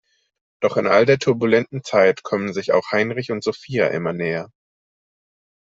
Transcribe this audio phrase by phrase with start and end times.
[0.61, 4.49] Doch in all der turbulenten Zeit kommen sich auch Heinrich und Sophia immer näher.